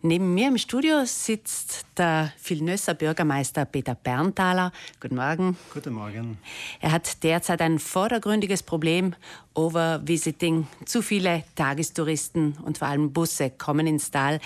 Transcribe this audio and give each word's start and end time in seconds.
Neben 0.00 0.32
mir 0.32 0.46
im 0.46 0.58
Studio 0.58 1.04
sitzt 1.06 1.84
der 1.96 2.32
Vilnösser 2.40 2.94
Bürgermeister 2.94 3.64
Peter 3.64 3.96
Berntaler. 3.96 4.70
Guten 5.00 5.16
Morgen. 5.16 5.56
Guten 5.74 5.92
Morgen. 5.92 6.38
Er 6.80 6.92
hat 6.92 7.24
derzeit 7.24 7.60
ein 7.60 7.80
vordergründiges 7.80 8.62
Problem, 8.62 9.16
Overvisiting. 9.54 10.68
Zu 10.84 11.02
viele 11.02 11.42
Tagestouristen 11.56 12.58
und 12.64 12.78
vor 12.78 12.86
allem 12.86 13.12
Busse 13.12 13.50
kommen 13.50 13.88
ins 13.88 14.12
Tal, 14.12 14.38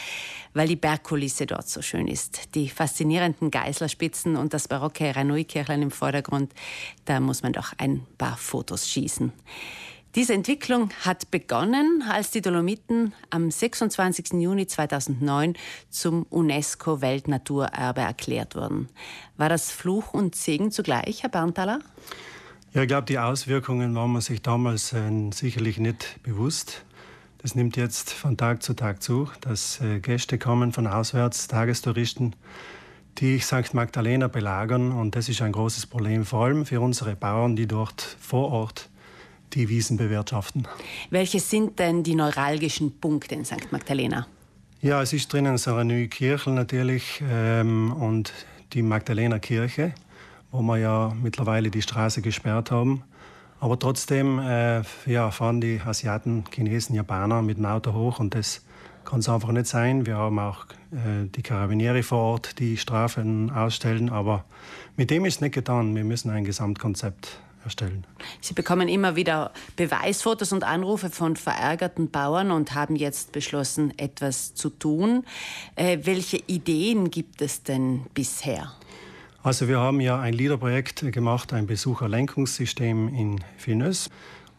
weil 0.54 0.68
die 0.68 0.76
Bergkulisse 0.76 1.44
dort 1.44 1.68
so 1.68 1.82
schön 1.82 2.08
ist. 2.08 2.54
Die 2.54 2.70
faszinierenden 2.70 3.50
Geißlerspitzen 3.50 4.36
und 4.36 4.54
das 4.54 4.68
barocke 4.68 5.14
Ranui-Kirchlein 5.14 5.82
im 5.82 5.90
Vordergrund. 5.90 6.54
Da 7.04 7.20
muss 7.20 7.42
man 7.42 7.52
doch 7.52 7.74
ein 7.76 8.06
paar 8.16 8.38
Fotos 8.38 8.88
schießen. 8.88 9.34
Diese 10.14 10.34
Entwicklung 10.34 10.90
hat 11.06 11.30
begonnen, 11.30 12.04
als 12.06 12.30
die 12.30 12.42
Dolomiten 12.42 13.14
am 13.30 13.50
26. 13.50 14.34
Juni 14.34 14.66
2009 14.66 15.54
zum 15.88 16.26
UNESCO-Weltnaturerbe 16.28 18.02
erklärt 18.02 18.54
wurden. 18.54 18.90
War 19.38 19.48
das 19.48 19.70
Fluch 19.70 20.12
und 20.12 20.34
Segen 20.34 20.70
zugleich, 20.70 21.22
Herr 21.22 21.30
Berntaler? 21.30 21.80
Ja, 22.74 22.82
ich 22.82 22.88
glaube, 22.88 23.06
die 23.06 23.18
Auswirkungen 23.18 23.94
waren 23.94 24.12
man 24.12 24.20
sich 24.20 24.42
damals 24.42 24.92
äh, 24.92 25.30
sicherlich 25.32 25.78
nicht 25.78 26.22
bewusst. 26.22 26.84
Das 27.38 27.54
nimmt 27.54 27.78
jetzt 27.78 28.12
von 28.12 28.36
Tag 28.36 28.62
zu 28.62 28.74
Tag 28.74 29.02
zu, 29.02 29.30
dass 29.40 29.80
äh, 29.80 29.98
Gäste 30.00 30.36
kommen 30.36 30.72
von 30.72 30.86
auswärts, 30.86 31.48
Tagestouristen, 31.48 32.36
die 33.16 33.38
St. 33.38 33.72
Magdalena 33.72 34.28
belagern. 34.28 34.92
Und 34.92 35.16
das 35.16 35.30
ist 35.30 35.40
ein 35.40 35.52
großes 35.52 35.86
Problem, 35.86 36.26
vor 36.26 36.44
allem 36.44 36.66
für 36.66 36.82
unsere 36.82 37.16
Bauern, 37.16 37.56
die 37.56 37.66
dort 37.66 38.02
vor 38.20 38.52
Ort 38.52 38.90
die 39.54 39.68
Wiesen 39.68 39.96
bewirtschaften. 39.96 40.66
Welche 41.10 41.40
sind 41.40 41.78
denn 41.78 42.02
die 42.02 42.14
neuralgischen 42.14 42.98
Punkte 42.98 43.34
in 43.34 43.44
St. 43.44 43.70
Magdalena? 43.70 44.26
Ja, 44.80 45.00
es 45.00 45.12
ist 45.12 45.32
drinnen 45.32 45.58
so 45.58 45.74
eine 45.74 45.94
neue 45.94 46.08
Kirche 46.08 46.50
natürlich 46.50 47.22
ähm, 47.30 47.92
und 47.92 48.32
die 48.72 48.82
Magdalena 48.82 49.38
Kirche, 49.38 49.94
wo 50.50 50.60
wir 50.62 50.78
ja 50.78 51.12
mittlerweile 51.22 51.70
die 51.70 51.82
Straße 51.82 52.22
gesperrt 52.22 52.70
haben. 52.70 53.04
Aber 53.60 53.78
trotzdem 53.78 54.40
äh, 54.40 54.82
ja, 55.06 55.30
fahren 55.30 55.60
die 55.60 55.80
Asiaten, 55.84 56.42
Chinesen, 56.52 56.96
Japaner 56.96 57.42
mit 57.42 57.58
dem 57.58 57.66
Auto 57.66 57.92
hoch 57.92 58.18
und 58.18 58.34
das 58.34 58.64
kann 59.04 59.20
es 59.20 59.28
einfach 59.28 59.52
nicht 59.52 59.66
sein. 59.66 60.04
Wir 60.04 60.16
haben 60.16 60.38
auch 60.40 60.64
äh, 60.90 61.28
die 61.32 61.42
Karabinieri 61.42 62.02
vor 62.02 62.18
Ort, 62.18 62.58
die 62.58 62.76
Strafen 62.76 63.50
ausstellen, 63.50 64.10
aber 64.10 64.44
mit 64.96 65.10
dem 65.10 65.24
ist 65.24 65.40
nicht 65.40 65.54
getan. 65.54 65.94
Wir 65.94 66.02
müssen 66.02 66.30
ein 66.30 66.44
Gesamtkonzept 66.44 67.38
erstellen. 67.64 68.04
Sie 68.40 68.54
bekommen 68.54 68.88
immer 68.88 69.16
wieder 69.16 69.52
Beweisfotos 69.76 70.52
und 70.52 70.64
Anrufe 70.64 71.10
von 71.10 71.36
verärgerten 71.36 72.10
Bauern 72.10 72.50
und 72.50 72.74
haben 72.74 72.96
jetzt 72.96 73.32
beschlossen, 73.32 73.96
etwas 73.98 74.54
zu 74.54 74.70
tun. 74.70 75.24
Äh, 75.76 75.98
welche 76.04 76.38
Ideen 76.46 77.10
gibt 77.10 77.42
es 77.42 77.62
denn 77.62 78.06
bisher? 78.14 78.72
Also 79.42 79.66
wir 79.66 79.80
haben 79.80 80.00
ja 80.00 80.20
ein 80.20 80.34
LEADER-Projekt 80.34 81.12
gemacht, 81.12 81.52
ein 81.52 81.66
Besucherlenkungssystem 81.66 83.08
in 83.08 83.40
Vilnius. 83.58 84.08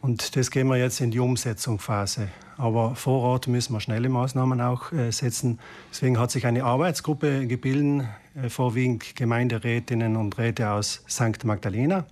Und 0.02 0.36
das 0.36 0.50
gehen 0.50 0.66
wir 0.66 0.76
jetzt 0.76 1.00
in 1.00 1.10
die 1.10 1.20
Umsetzungsphase. 1.20 2.28
Aber 2.58 2.94
vor 2.94 3.22
Ort 3.22 3.48
müssen 3.48 3.72
wir 3.72 3.80
schnelle 3.80 4.10
Maßnahmen 4.10 4.60
auch 4.60 4.92
äh, 4.92 5.10
setzen. 5.10 5.58
Deswegen 5.90 6.18
hat 6.18 6.30
sich 6.30 6.46
eine 6.46 6.64
Arbeitsgruppe 6.64 7.46
gebildet, 7.46 8.06
äh, 8.34 8.50
vorwiegend 8.50 9.16
Gemeinderätinnen 9.16 10.16
und 10.16 10.36
Räte 10.36 10.68
aus 10.70 11.02
St. 11.08 11.44
Magdalena. 11.44 12.04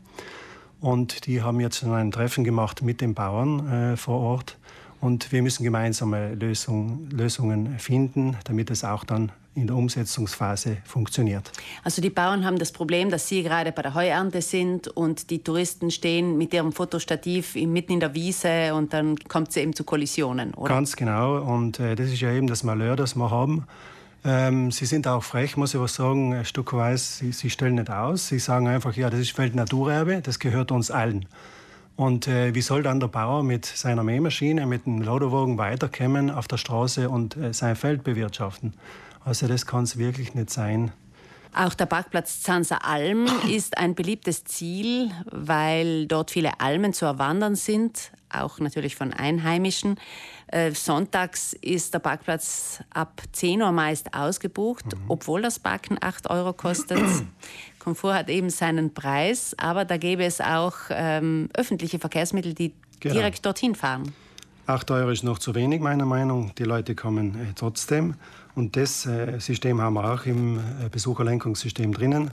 Und 0.83 1.27
die 1.27 1.43
haben 1.43 1.61
jetzt 1.61 1.85
ein 1.85 2.11
Treffen 2.11 2.43
gemacht 2.43 2.83
mit 2.83 3.01
den 3.01 3.15
Bauern 3.15 3.93
äh, 3.93 3.97
vor 3.97 4.19
Ort. 4.21 4.59
Und 5.01 5.33
wir 5.33 5.41
müssen 5.43 5.63
gemeinsame 5.65 6.35
Lösung, 6.35 7.09
Lösungen 7.11 7.79
finden, 7.79 8.37
damit 8.45 8.71
es 8.71 8.85
auch 8.85 9.05
dann 9.05 9.33
in 9.55 9.67
der 9.67 9.77
Umsetzungsphase 9.77 10.79
funktioniert. 10.85 11.53
Also 11.85 12.03
die 12.03 12.11
Bauern 12.11 12.45
haben 12.45 12.59
das 12.59 12.73
Problem, 12.73 13.11
dass 13.11 13.29
sie 13.29 13.43
gerade 13.43 13.71
bei 13.71 13.83
der 13.83 13.95
Heuernte 13.95 14.43
sind 14.43 14.89
und 14.89 15.31
die 15.31 15.43
Touristen 15.43 15.91
stehen 15.91 16.37
mit 16.37 16.53
ihrem 16.55 16.73
Fotostativ 16.73 17.55
mitten 17.55 17.93
in 17.93 18.01
der 18.01 18.15
Wiese 18.15 18.75
und 18.75 18.93
dann 18.93 19.19
kommt 19.29 19.51
es 19.51 19.57
eben 19.57 19.75
zu 19.75 19.85
Kollisionen, 19.85 20.55
oder? 20.55 20.75
Ganz 20.75 20.97
genau. 20.97 21.43
Und 21.43 21.79
äh, 21.81 21.95
das 21.95 22.09
ist 22.09 22.21
ja 22.21 22.33
eben 22.33 22.47
das 22.47 22.63
Malheur, 22.65 22.97
das 22.97 23.15
wir 23.15 23.31
haben. 23.31 23.67
Ähm, 24.25 24.71
sie 24.71 24.87
sind 24.87 25.09
auch 25.09 25.25
frech, 25.25 25.57
muss 25.57 25.75
ich 25.75 25.81
was 25.81 25.95
sagen, 25.95 26.35
ein 26.35 26.45
Stück 26.45 26.73
weit. 26.75 27.01
Sie, 27.01 27.33
sie, 27.33 27.51
stellen 27.51 27.75
nicht 27.75 27.91
aus. 27.91 28.29
Sie 28.29 28.39
sagen 28.39 28.69
einfach, 28.69 28.95
ja, 28.95 29.11
das 29.11 29.21
ist 29.21 29.37
Weltnaturerbe, 29.37 30.21
das 30.23 30.39
gehört 30.39 30.71
uns 30.71 30.91
allen. 30.91 31.27
Und 31.97 32.29
äh, 32.29 32.55
wie 32.55 32.63
soll 32.63 32.83
dann 32.83 33.01
der 33.01 33.09
Bauer 33.09 33.43
mit 33.43 33.67
seiner 33.67 34.03
Mähmaschine, 34.03 34.67
mit 34.67 34.87
dem 34.87 35.03
Lauderwagen 35.03 35.59
weiterkommen 35.59 36.31
auf 36.31 36.49
der 36.49 36.57
Straße 36.57 37.11
und 37.11 37.37
äh, 37.37 37.53
sein 37.53 37.77
Feld 37.77 38.05
bewirtschaften? 38.05 38.75
Also 39.25 39.47
das 39.47 39.67
kann 39.67 39.85
es 39.85 39.99
wirklich 39.99 40.35
nicht 40.35 40.51
sein. 40.51 40.93
Auch 41.55 41.75
der 41.75 41.87
Parkplatz 41.87 42.41
Zanser 42.43 42.87
Alm 42.87 43.27
ist 43.51 43.77
ein 43.77 43.95
beliebtes 43.95 44.45
Ziel, 44.45 45.11
weil 45.27 46.07
dort 46.07 46.31
viele 46.31 46.61
Almen 46.61 46.93
zu 46.93 47.05
erwandern 47.05 47.57
sind, 47.57 48.13
auch 48.35 48.59
natürlich 48.59 48.97
von 48.97 49.13
Einheimischen. 49.13 49.97
Äh, 50.49 50.73
sonntags 50.73 51.55
ist 51.55 51.95
der 51.95 51.99
Parkplatz 51.99 52.83
ab 52.91 53.23
10 53.33 53.63
Uhr 53.63 53.73
meist 53.73 54.15
ausgebucht, 54.15 54.85
mhm. 54.87 55.01
obwohl 55.09 55.43
das 55.43 55.59
Parken 55.59 55.99
8 56.01 56.31
Euro 56.31 56.53
kostet. 56.53 57.03
Komfort 57.79 58.15
hat 58.15 58.29
eben 58.29 58.51
seinen 58.51 58.95
Preis, 58.95 59.55
aber 59.59 59.85
da 59.85 59.97
gäbe 59.97 60.25
es 60.25 60.41
auch 60.41 60.77
ähm, 60.91 61.49
öffentliche 61.55 61.99
Verkehrsmittel, 61.99 62.55
die 62.55 62.75
genau. 63.01 63.15
direkt 63.15 63.45
dorthin 63.45 63.75
fahren. 63.75 64.13
8 64.67 64.91
Euro 64.93 65.11
ist 65.11 65.25
noch 65.25 65.39
zu 65.39 65.55
wenig, 65.55 65.81
meiner 65.81 66.07
Meinung. 66.07 66.53
Die 66.57 66.65
Leute 66.65 66.95
kommen 66.95 67.35
äh, 67.35 67.53
trotzdem. 67.55 68.15
Und 68.55 68.77
das 68.77 69.07
äh, 69.07 69.39
System 69.41 69.81
haben 69.81 69.95
wir 69.95 70.13
auch 70.13 70.27
im 70.27 70.59
äh, 70.59 70.89
Besucherlenkungssystem 70.91 71.93
drinnen. 71.93 72.31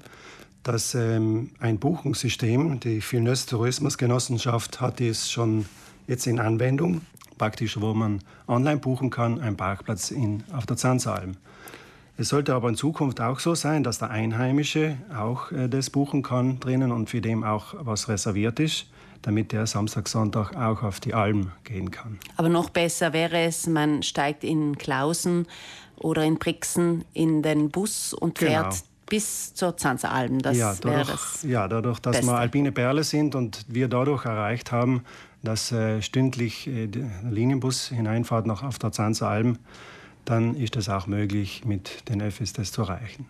Das 0.63 0.93
ähm, 0.93 1.51
ein 1.59 1.79
Buchungssystem, 1.79 2.79
die 2.79 3.01
Vilnös 3.01 3.45
Tourismusgenossenschaft 3.45 4.81
hat 4.81 4.99
es 5.01 5.31
schon 5.31 5.65
jetzt 6.09 6.27
in 6.27 6.39
Anwendung, 6.39 7.01
praktisch 7.37 7.79
wo 7.79 7.93
man 7.93 8.19
online 8.47 8.79
buchen 8.79 9.09
kann, 9.09 9.39
einen 9.39 9.55
Parkplatz 9.55 10.11
in, 10.11 10.43
auf 10.51 10.65
der 10.65 10.75
Zanzalm. 10.75 11.37
Es 12.17 12.27
sollte 12.27 12.53
aber 12.53 12.67
in 12.67 12.75
Zukunft 12.75 13.21
auch 13.21 13.39
so 13.39 13.55
sein, 13.55 13.83
dass 13.83 13.99
der 13.99 14.09
Einheimische 14.09 14.97
auch 15.17 15.53
äh, 15.53 15.69
das 15.69 15.89
buchen 15.89 16.21
kann 16.21 16.59
drinnen 16.59 16.91
und 16.91 17.09
für 17.09 17.21
den 17.21 17.45
auch 17.45 17.75
was 17.79 18.09
reserviert 18.09 18.59
ist 18.59 18.87
damit 19.21 19.51
der 19.51 19.67
Samstag, 19.67 20.07
Sonntag 20.07 20.55
auch 20.55 20.83
auf 20.83 20.99
die 20.99 21.13
Alm 21.13 21.51
gehen 21.63 21.91
kann. 21.91 22.19
Aber 22.37 22.49
noch 22.49 22.69
besser 22.69 23.13
wäre 23.13 23.39
es, 23.41 23.67
man 23.67 24.03
steigt 24.03 24.43
in 24.43 24.77
Klausen 24.77 25.45
oder 25.97 26.23
in 26.23 26.37
Brixen 26.37 27.03
in 27.13 27.41
den 27.41 27.69
Bus 27.69 28.13
und 28.13 28.39
fährt 28.39 28.69
genau. 28.69 28.83
bis 29.07 29.53
zur 29.53 29.75
Zanzeralm. 29.75 30.39
Das 30.39 30.57
ja, 30.57 30.73
dadurch, 30.79 31.07
das 31.07 31.43
ja, 31.43 31.67
dadurch, 31.67 31.99
dass 31.99 32.17
Beste. 32.17 32.31
wir 32.31 32.37
alpine 32.37 32.71
Perle 32.71 33.03
sind 33.03 33.35
und 33.35 33.65
wir 33.67 33.87
dadurch 33.87 34.25
erreicht 34.25 34.71
haben, 34.71 35.03
dass 35.43 35.71
äh, 35.71 36.01
stündlich 36.01 36.67
äh, 36.67 36.87
der 36.87 37.09
Linienbus 37.29 37.89
hineinfahrt 37.89 38.45
nach 38.45 38.63
auf 38.63 38.79
der 38.79 38.91
Zanzeralm, 38.91 39.57
dann 40.25 40.55
ist 40.55 40.75
es 40.75 40.89
auch 40.89 41.07
möglich, 41.07 41.63
mit 41.65 42.07
den 42.09 42.21
Öffis 42.21 42.53
das 42.53 42.71
zu 42.71 42.81
erreichen. 42.81 43.25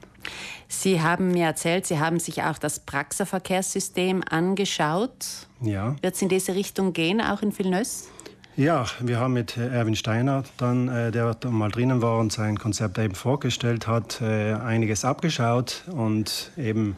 Sie 0.67 1.01
haben 1.01 1.31
mir 1.31 1.45
erzählt, 1.45 1.85
Sie 1.85 1.99
haben 1.99 2.19
sich 2.19 2.43
auch 2.43 2.57
das 2.57 2.79
Praxerverkehrssystem 2.79 4.23
angeschaut. 4.29 5.47
Ja. 5.61 5.95
Wird 6.01 6.15
es 6.15 6.21
in 6.21 6.29
diese 6.29 6.55
Richtung 6.55 6.93
gehen, 6.93 7.21
auch 7.21 7.41
in 7.41 7.57
Vilnös? 7.57 8.09
Ja, 8.57 8.85
wir 8.99 9.19
haben 9.19 9.33
mit 9.33 9.55
Erwin 9.55 9.95
Steiner, 9.95 10.43
dann, 10.57 10.89
äh, 10.89 11.11
der 11.11 11.37
mal 11.49 11.71
drinnen 11.71 12.01
war 12.01 12.19
und 12.19 12.33
sein 12.33 12.59
Konzept 12.59 12.97
eben 12.97 13.15
vorgestellt 13.15 13.87
hat, 13.87 14.21
einiges 14.21 15.05
abgeschaut 15.05 15.83
und 15.91 16.51
eben 16.57 16.97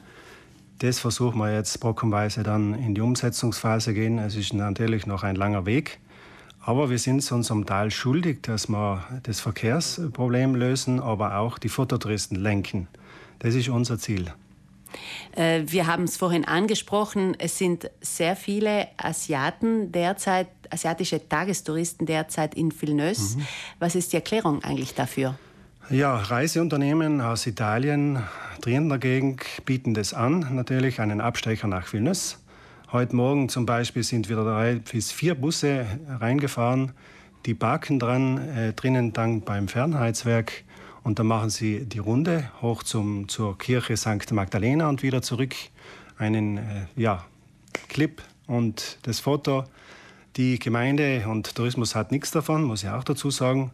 das 0.81 0.97
versuchen 0.99 1.37
wir 1.37 1.53
jetzt 1.53 1.79
brockenweise 1.79 2.41
dann 2.41 2.73
in 2.73 2.95
die 2.95 3.01
Umsetzungsphase 3.01 3.93
gehen. 3.93 4.17
Es 4.17 4.35
ist 4.35 4.51
natürlich 4.53 5.05
noch 5.05 5.21
ein 5.21 5.35
langer 5.35 5.67
Weg. 5.67 5.99
Aber 6.59 6.89
wir 6.89 6.97
sind 6.97 7.17
es 7.17 7.31
unserem 7.31 7.67
Teil 7.67 7.91
schuldig, 7.91 8.41
dass 8.41 8.67
wir 8.67 9.03
das 9.23 9.39
Verkehrsproblem 9.39 10.55
lösen, 10.55 10.99
aber 10.99 11.37
auch 11.37 11.59
die 11.59 11.69
Fototouristen 11.69 12.35
lenken. 12.35 12.87
Das 13.39 13.53
ist 13.53 13.69
unser 13.69 13.99
Ziel. 13.99 14.33
Äh, 15.35 15.61
wir 15.67 15.85
haben 15.85 16.03
es 16.03 16.17
vorhin 16.17 16.45
angesprochen, 16.45 17.35
es 17.37 17.59
sind 17.59 17.89
sehr 18.01 18.35
viele 18.35 18.87
Asiaten 18.97 19.91
derzeit, 19.91 20.47
asiatische 20.71 21.27
Tagestouristen 21.27 22.07
derzeit 22.07 22.55
in 22.55 22.71
Vilnius. 22.79 23.35
Mhm. 23.35 23.47
Was 23.77 23.93
ist 23.93 24.13
die 24.13 24.17
Erklärung 24.17 24.63
eigentlich 24.63 24.95
dafür? 24.95 25.35
Ja, 25.91 26.15
Reiseunternehmen 26.15 27.19
aus 27.19 27.45
Italien, 27.45 28.23
Trierer 28.61 28.97
Gegend 28.97 29.43
bieten 29.65 29.93
das 29.93 30.13
an, 30.13 30.47
natürlich 30.55 31.01
einen 31.01 31.19
Abstecher 31.19 31.67
nach 31.67 31.91
Vilnius. 31.91 32.39
Heute 32.93 33.13
Morgen 33.13 33.49
zum 33.49 33.65
Beispiel 33.65 34.01
sind 34.01 34.29
wieder 34.29 34.45
drei 34.45 34.75
bis 34.75 35.11
vier 35.11 35.35
Busse 35.35 35.85
reingefahren. 36.07 36.93
Die 37.45 37.53
parken 37.53 37.99
dran, 37.99 38.37
äh, 38.37 38.71
drinnen 38.71 39.11
dann 39.11 39.41
beim 39.41 39.67
Fernheitswerk. 39.67 40.63
Und 41.03 41.19
dann 41.19 41.27
machen 41.27 41.49
sie 41.49 41.83
die 41.85 41.99
Runde 41.99 42.49
hoch 42.61 42.83
zum, 42.83 43.27
zur 43.27 43.57
Kirche 43.57 43.97
St. 43.97 44.31
Magdalena 44.31 44.87
und 44.87 45.03
wieder 45.03 45.21
zurück. 45.21 45.55
Einen 46.17 46.57
äh, 46.57 46.61
ja, 46.95 47.25
Clip 47.89 48.21
und 48.47 48.97
das 49.01 49.19
Foto. 49.19 49.65
Die 50.37 50.57
Gemeinde 50.57 51.25
und 51.27 51.53
Tourismus 51.53 51.95
hat 51.95 52.13
nichts 52.13 52.31
davon, 52.31 52.63
muss 52.63 52.81
ich 52.81 52.89
auch 52.89 53.03
dazu 53.03 53.29
sagen. 53.29 53.71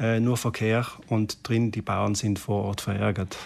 Äh, 0.00 0.18
nur 0.18 0.36
Verkehr 0.36 0.86
und 1.08 1.46
drin 1.48 1.70
die 1.70 1.82
Bauern 1.82 2.14
sind 2.14 2.38
vor 2.38 2.64
Ort 2.64 2.80
verärgert. 2.80 3.36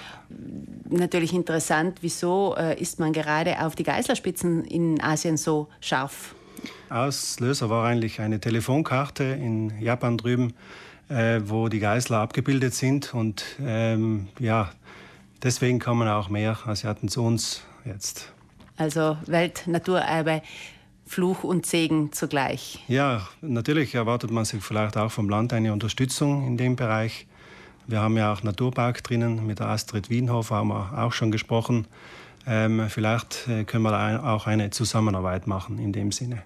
Natürlich 0.89 1.33
interessant, 1.33 1.99
wieso 2.01 2.55
äh, 2.57 2.81
ist 2.81 3.01
man 3.01 3.13
gerade 3.13 3.61
auf 3.65 3.75
die 3.75 3.83
Geißlerspitzen 3.83 4.65
in 4.65 5.01
Asien 5.03 5.37
so 5.37 5.69
scharf? 5.81 6.35
Auslöser 6.89 7.71
war 7.71 7.87
eigentlich 7.87 8.21
eine 8.21 8.41
Telefonkarte 8.41 9.25
in 9.25 9.73
Japan 9.81 10.17
drüben, 10.17 10.55
äh, 11.09 11.41
wo 11.45 11.69
die 11.69 11.81
Geißler 11.81 12.19
abgebildet 12.19 12.75
sind 12.75 13.15
und 13.15 13.45
ähm, 13.61 14.29
ja, 14.39 14.71
deswegen 15.43 15.81
kommen 15.81 16.09
auch 16.09 16.29
mehr 16.29 16.57
Asiaten 16.67 17.09
zu 17.09 17.23
uns 17.23 17.63
jetzt. 17.85 18.33
Also 18.77 19.17
Weltnaturerbe 19.27 20.43
Fluch 21.07 21.45
und 21.45 21.67
Segen 21.67 22.13
zugleich. 22.13 22.83
Ja, 22.89 23.29
natürlich 23.41 23.95
erwartet 23.95 24.31
man 24.31 24.45
sich 24.45 24.63
vielleicht 24.63 24.97
auch 24.97 25.11
vom 25.11 25.29
Land 25.29 25.53
eine 25.53 25.73
Unterstützung 25.73 26.47
in 26.47 26.57
dem 26.57 26.77
Bereich. 26.77 27.27
Wir 27.87 28.01
haben 28.01 28.17
ja 28.17 28.33
auch 28.33 28.43
Naturpark 28.43 29.03
drinnen, 29.05 29.47
mit 29.47 29.59
der 29.59 29.69
Astrid 29.69 30.09
Wienhofer 30.09 30.57
haben 30.57 30.69
wir 30.69 30.93
auch 30.97 31.13
schon 31.13 31.31
gesprochen. 31.31 31.87
Ähm, 32.47 32.89
vielleicht 32.89 33.49
äh, 33.49 33.65
können 33.65 33.85
wir 33.85 34.25
auch 34.25 34.47
eine 34.47 34.71
Zusammenarbeit 34.71 35.47
machen 35.47 35.79
in 35.79 35.93
dem 35.93 36.13
Sinne. 36.13 36.43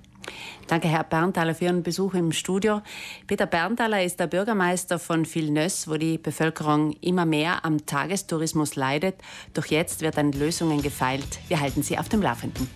Danke, 0.67 0.89
Herr 0.89 1.05
Berntaler, 1.05 1.55
für 1.55 1.65
Ihren 1.65 1.83
Besuch 1.83 2.15
im 2.15 2.33
Studio. 2.33 2.83
Peter 3.27 3.47
Berntaler 3.47 4.05
ist 4.05 4.21
der 4.21 4.27
Bürgermeister 4.27 4.99
von 4.99 5.25
Vilnös, 5.25 5.89
wo 5.89 5.97
die 5.97 6.19
Bevölkerung 6.19 6.93
immer 7.01 7.25
mehr 7.25 7.65
am 7.65 7.87
Tagestourismus 7.87 8.77
leidet. 8.77 9.17
Doch 9.55 9.67
jetzt 9.67 10.03
wird 10.03 10.19
an 10.19 10.33
Lösungen 10.33 10.83
gefeilt. 10.83 11.39
Wir 11.49 11.61
halten 11.61 11.83
Sie 11.83 11.99
auf 11.99 12.09
dem 12.09 12.21
Laufenden. 12.21 12.69